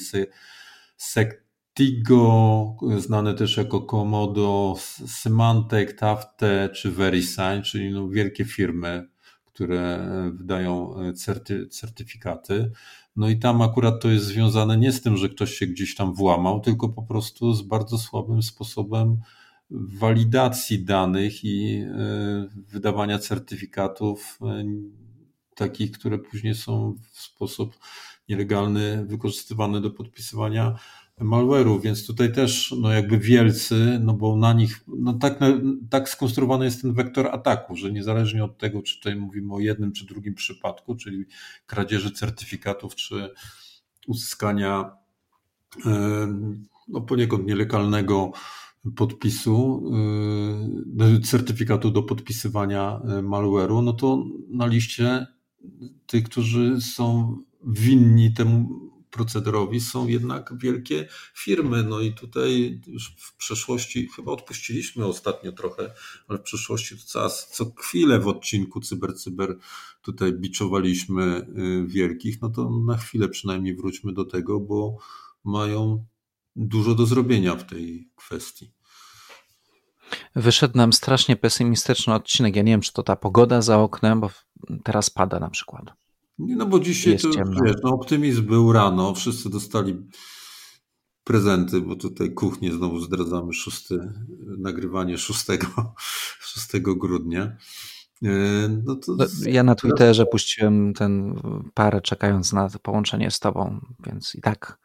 [0.98, 4.76] Sectigo, znane też jako Komodo,
[5.08, 9.08] Symantec, Tafte czy VeriSign, czyli no wielkie firmy,
[9.46, 12.72] które wydają certy, certyfikaty.
[13.16, 16.14] No i tam akurat to jest związane nie z tym, że ktoś się gdzieś tam
[16.14, 19.18] włamał, tylko po prostu z bardzo słabym sposobem
[19.72, 24.66] walidacji danych i e, wydawania certyfikatów, e,
[25.56, 27.78] takich, które później są w sposób
[28.30, 30.76] nielegalny wykorzystywane do podpisywania
[31.20, 35.40] malware'u, więc tutaj też no jakby wielcy, no bo na nich no tak,
[35.90, 39.92] tak skonstruowany jest ten wektor ataku, że niezależnie od tego, czy tutaj mówimy o jednym
[39.92, 41.26] czy drugim przypadku, czyli
[41.66, 43.30] kradzieży certyfikatów, czy
[44.08, 44.98] uzyskania
[45.86, 46.28] e,
[46.88, 48.32] no poniekąd nielegalnego
[48.96, 49.84] podpisu,
[51.17, 55.28] y, certyfikatu do podpisywania y, malware'u, no to na liście
[56.08, 61.84] tych, którzy są winni temu procederowi są jednak wielkie firmy.
[61.84, 65.94] No i tutaj już w przeszłości, chyba odpuściliśmy ostatnio trochę,
[66.28, 69.58] ale w przeszłości to co, co chwilę w odcinku Cyber Cyber
[70.02, 74.98] tutaj biczowaliśmy y, wielkich, no to na chwilę przynajmniej wróćmy do tego, bo
[75.44, 76.06] mają
[76.56, 78.72] dużo do zrobienia w tej kwestii.
[80.36, 82.56] Wyszedł nam strasznie pesymistyczny odcinek.
[82.56, 84.30] Ja nie wiem, czy to ta pogoda za oknem, bo
[84.84, 85.86] teraz pada na przykład.
[86.40, 87.30] No bo dzisiaj to,
[87.66, 89.98] wiesz, no optymizm był rano, wszyscy dostali
[91.24, 94.14] prezenty, bo tutaj kuchnię znowu zdradzamy, szósty,
[94.58, 95.46] nagrywanie 6,
[96.40, 96.68] 6
[97.02, 97.58] grudnia.
[98.24, 98.30] E,
[98.86, 101.42] no to no, ja na Twitterze puściłem ten
[101.74, 104.80] parę czekając na połączenie z tobą, więc i tak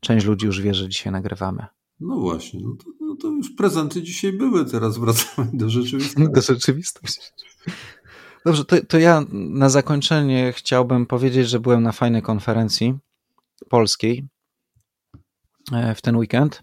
[0.00, 1.66] część ludzi już wie, że dzisiaj nagrywamy.
[2.00, 6.32] No właśnie, no to, no to już prezenty dzisiaj były, teraz wracamy do rzeczywistości.
[6.34, 7.30] Do rzeczywistości.
[8.44, 12.98] Dobrze, to, to ja na zakończenie chciałbym powiedzieć, że byłem na fajnej konferencji
[13.68, 14.28] polskiej
[15.72, 16.62] e, w ten weekend.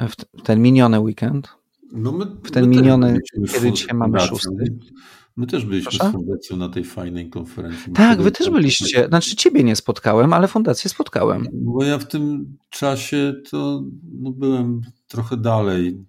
[0.00, 1.48] W ten miniony weekend.
[1.92, 3.18] No my, w ten miniony,
[3.52, 4.78] kiedy dzisiaj mamy szósty.
[5.36, 6.08] My też byliśmy Proszę?
[6.08, 7.92] z fundacją na tej fajnej konferencji.
[7.92, 9.08] Tak, wy też byliście.
[9.08, 11.48] Znaczy ciebie nie spotkałem, ale fundację spotkałem.
[11.52, 13.82] Bo ja w tym czasie to
[14.20, 16.04] no, byłem trochę dalej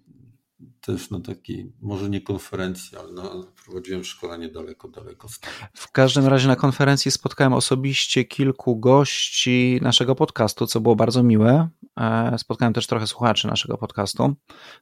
[0.80, 5.28] też na takiej, może nie konferencji, ale prowadziłem szkolenie daleko, daleko.
[5.74, 11.68] W każdym razie na konferencji spotkałem osobiście kilku gości naszego podcastu, co było bardzo miłe.
[12.00, 14.34] E, spotkałem też trochę słuchaczy naszego podcastu,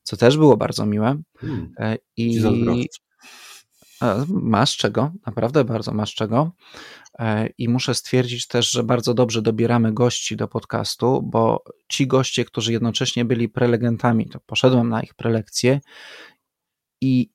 [0.03, 1.23] co też było bardzo miłe.
[1.39, 1.73] Hmm.
[1.79, 2.41] E, I
[4.29, 6.53] masz czego, naprawdę bardzo masz czego.
[7.19, 12.45] E, I muszę stwierdzić też, że bardzo dobrze dobieramy gości do podcastu, bo ci goście,
[12.45, 15.81] którzy jednocześnie byli prelegentami, to poszedłem na ich prelekcje
[17.01, 17.31] i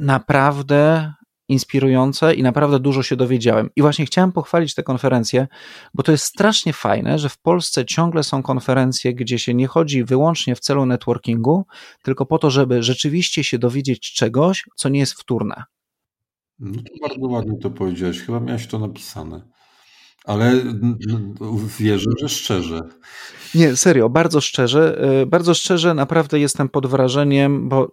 [0.00, 1.12] naprawdę
[1.50, 3.70] inspirujące i naprawdę dużo się dowiedziałem.
[3.76, 5.48] I właśnie chciałem pochwalić tę konferencję,
[5.94, 10.04] bo to jest strasznie fajne, że w Polsce ciągle są konferencje, gdzie się nie chodzi
[10.04, 11.66] wyłącznie w celu networkingu,
[12.02, 15.64] tylko po to, żeby rzeczywiście się dowiedzieć czegoś, co nie jest wtórne.
[16.60, 18.20] No to bardzo ładnie to powiedziałeś.
[18.20, 19.42] Chyba miałeś to napisane.
[20.24, 20.52] Ale
[21.78, 22.80] wierzę, że szczerze.
[23.54, 25.04] Nie, serio, bardzo szczerze.
[25.22, 27.90] Y, bardzo szczerze, naprawdę jestem pod wrażeniem, bo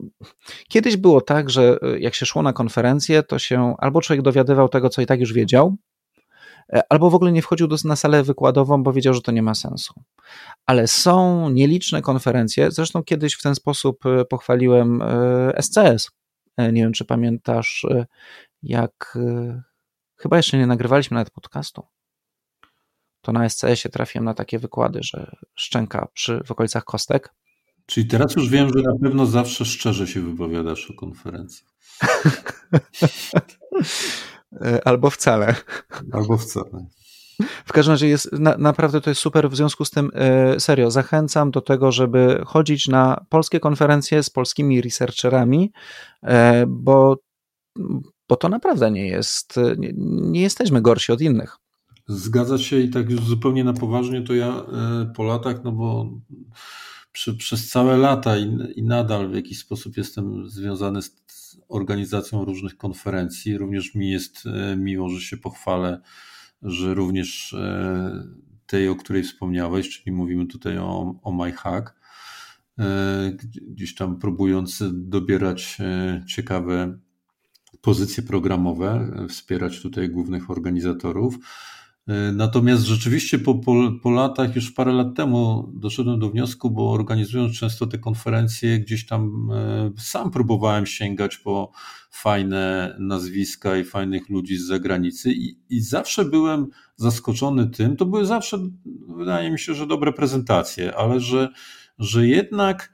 [0.67, 4.69] kiedyś było tak, że y, jak się szło na konferencję, to się albo człowiek dowiadywał
[4.69, 5.75] tego, co i tak już wiedział,
[6.73, 9.41] e, albo w ogóle nie wchodził do, na salę wykładową, bo wiedział, że to nie
[9.41, 9.93] ma sensu.
[10.65, 15.03] Ale są nieliczne konferencje, zresztą kiedyś w ten sposób pochwaliłem
[15.61, 16.11] SCS.
[16.57, 17.85] E, nie wiem, czy pamiętasz
[18.63, 19.61] jak y,
[20.15, 21.83] chyba jeszcze nie nagrywaliśmy nawet podcastu,
[23.21, 27.33] to na SCS-ie trafiłem na takie wykłady, że szczęka przy, w okolicach kostek.
[27.85, 31.65] Czyli teraz już wiem, że na pewno zawsze szczerze się wypowiadasz o konferencji.
[34.61, 35.55] E, albo wcale.
[36.13, 36.85] Albo wcale.
[37.65, 39.49] W każdym razie jest, na, naprawdę to jest super.
[39.49, 44.29] W związku z tym, e, serio, zachęcam do tego, żeby chodzić na polskie konferencje z
[44.29, 45.71] polskimi researcherami,
[46.23, 47.17] e, bo
[48.29, 49.93] bo to naprawdę nie jest, nie,
[50.31, 51.57] nie jesteśmy gorsi od innych.
[52.07, 56.09] Zgadza się i tak już zupełnie na poważnie to ja e, po latach, no bo
[57.11, 61.11] przy, przez całe lata i, i nadal w jakiś sposób jestem związany z
[61.69, 63.57] organizacją różnych konferencji.
[63.57, 66.01] Również mi jest e, miło, że się pochwalę,
[66.61, 68.27] że również e,
[68.65, 71.97] tej, o której wspomniałeś, czyli mówimy tutaj o, o MyHack,
[73.61, 75.77] gdzieś tam próbując dobierać
[76.27, 76.99] ciekawe
[77.87, 81.35] pozycje programowe, wspierać tutaj głównych organizatorów.
[82.33, 87.59] Natomiast rzeczywiście po, po, po, latach, już parę lat temu doszedłem do wniosku, bo organizując
[87.59, 91.71] często te konferencje, gdzieś tam e, sam próbowałem sięgać po
[92.11, 98.25] fajne nazwiska i fajnych ludzi z zagranicy i, i zawsze byłem zaskoczony tym, to były
[98.25, 98.57] zawsze,
[99.07, 101.49] wydaje mi się, że dobre prezentacje, ale że,
[101.99, 102.93] że jednak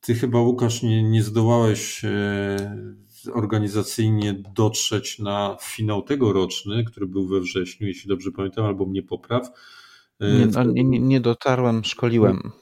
[0.01, 7.41] ty chyba, Łukasz, nie, nie zdołałeś y, organizacyjnie dotrzeć na finał tegoroczny, który był we
[7.41, 9.51] wrześniu, jeśli dobrze pamiętam, albo mnie popraw.
[10.21, 12.53] Nie, no, nie, nie dotarłem, szkoliłem.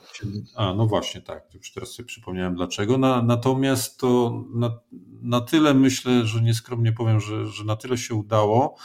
[0.57, 1.55] A, no właśnie, tak.
[1.55, 2.99] Już teraz sobie przypomniałem dlaczego.
[2.99, 4.79] Na, natomiast to na,
[5.23, 8.77] na tyle myślę, że nieskromnie powiem, że, że na tyle się udało,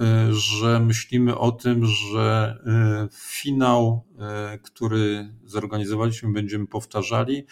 [0.00, 2.58] y, że myślimy o tym, że
[3.06, 4.06] y, finał,
[4.54, 7.46] y, który zorganizowaliśmy, będziemy powtarzali.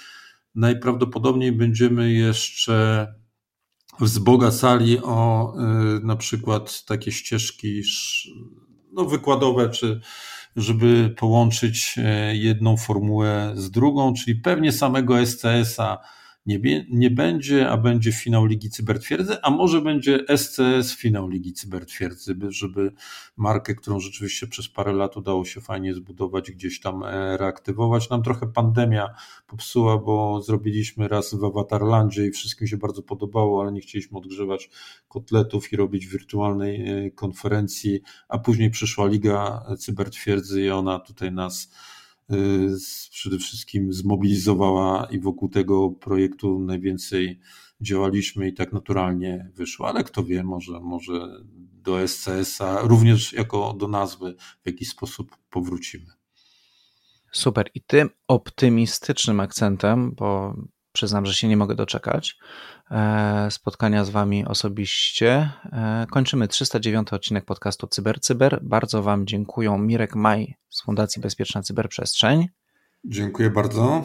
[0.54, 3.06] Najprawdopodobniej będziemy jeszcze
[4.00, 5.52] wzbogacali o
[6.02, 7.82] na przykład takie ścieżki
[8.92, 10.00] no, wykładowe czy
[10.57, 15.98] żeby połączyć e, jedną formułę z drugą, czyli pewnie samego SCS-a
[16.47, 22.36] nie, nie będzie, a będzie finał Ligi Cybertwierdzy, a może będzie SCS finał Ligi Cybertwierdzy,
[22.49, 22.93] żeby
[23.36, 28.11] markę, którą rzeczywiście przez parę lat udało się fajnie zbudować, gdzieś tam e, reaktywować.
[28.11, 29.14] Nam trochę pandemia
[29.47, 34.70] popsuła, bo zrobiliśmy raz w Avatarlandzie i wszystkim się bardzo podobało, ale nie chcieliśmy odgrzewać
[35.09, 41.72] kotletów i robić wirtualnej e, konferencji, a później przyszła Liga Cybertwierdzy i ona tutaj nas
[42.32, 42.76] Y,
[43.10, 47.40] przede wszystkim zmobilizowała i wokół tego projektu najwięcej
[47.80, 53.88] działaliśmy i tak naturalnie wyszło, ale kto wie, może, może do SCS-a również jako do
[53.88, 56.06] nazwy w jakiś sposób powrócimy.
[57.32, 57.70] Super.
[57.74, 60.56] I tym optymistycznym akcentem, bo
[60.92, 62.38] przyznam, że się nie mogę doczekać
[63.51, 65.51] spotkania z Wami osobiście.
[65.72, 68.51] E, kończymy 309 odcinek podcastu CyberCyber.
[68.51, 68.68] Cyber.
[68.68, 72.49] Bardzo Wam dziękuję Mirek Maj z Fundacji Bezpieczna Cyberprzestrzeń.
[73.05, 74.05] Dziękuję bardzo.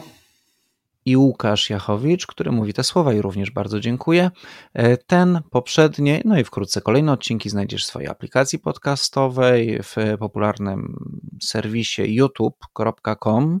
[1.04, 4.30] I Łukasz Jachowicz, który mówi te słowa i również bardzo dziękuję.
[4.74, 10.96] E, ten, poprzednie, no i wkrótce kolejne odcinki znajdziesz w swojej aplikacji podcastowej, w popularnym
[11.42, 13.60] serwisie youtube.com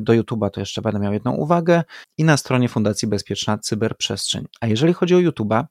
[0.00, 1.82] do YouTube'a to jeszcze będę miał jedną uwagę
[2.18, 4.44] i na stronie Fundacji Bezpieczna Cyberprzestrzeń.
[4.60, 5.64] A jeżeli chodzi o YouTube'a,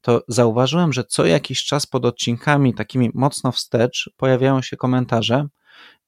[0.00, 5.46] to zauważyłem, że co jakiś czas pod odcinkami takimi mocno wstecz pojawiają się komentarze,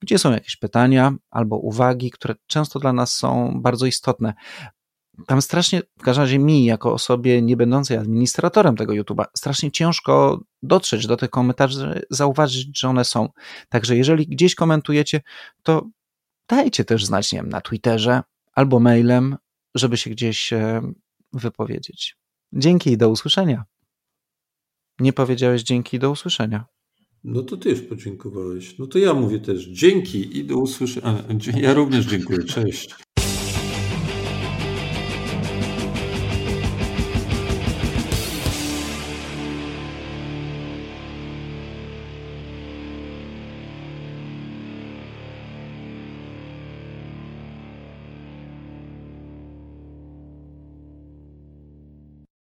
[0.00, 4.34] gdzie są jakieś pytania albo uwagi, które często dla nas są bardzo istotne.
[5.26, 10.40] Tam strasznie, w każdym razie mi, jako osobie nie będącej administratorem tego YouTube'a, strasznie ciężko
[10.62, 13.28] dotrzeć do tych komentarzy, zauważyć, że one są.
[13.68, 15.20] Także jeżeli gdzieś komentujecie,
[15.62, 15.86] to
[16.48, 18.22] dajcie też znać, nie wiem, na Twitterze
[18.52, 19.36] albo mailem,
[19.74, 20.92] żeby się gdzieś e,
[21.32, 22.16] wypowiedzieć.
[22.52, 23.64] Dzięki i do usłyszenia.
[25.00, 26.64] Nie powiedziałeś dzięki i do usłyszenia.
[27.24, 28.78] No to ty już podziękowałeś.
[28.78, 31.24] No to ja mówię też dzięki i do usłyszenia.
[31.56, 32.44] Ja również dziękuję.
[32.44, 32.94] Cześć.